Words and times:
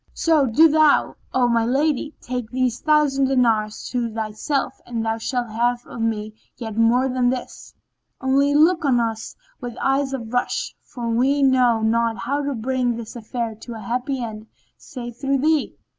So, 0.15 0.47
do 0.47 0.67
thou, 0.67 1.15
O 1.31 1.47
my 1.47 1.63
lady, 1.63 2.15
take 2.21 2.49
these 2.49 2.79
thousand 2.79 3.25
dinars 3.25 3.87
to 3.89 4.11
thyself 4.11 4.81
and 4.87 5.05
thou 5.05 5.19
shalt 5.19 5.51
have 5.51 5.85
of 5.85 6.01
me 6.01 6.33
yet 6.57 6.75
more 6.75 7.07
than 7.07 7.29
this; 7.29 7.75
only 8.19 8.55
look 8.55 8.83
on 8.83 8.99
us 8.99 9.35
with 9.59 9.77
eyes 9.79 10.11
of 10.11 10.33
rush; 10.33 10.73
for 10.83 11.07
we 11.07 11.43
know 11.43 11.83
not 11.83 12.17
how 12.17 12.41
to 12.41 12.55
bring 12.55 12.95
this 12.95 13.15
affair 13.15 13.53
to 13.53 13.75
a 13.75 13.79
happy 13.79 14.23
end 14.23 14.47
save 14.75 15.17
through 15.17 15.37
thee." 15.37 15.77